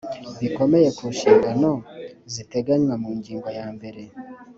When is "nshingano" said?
1.13-1.71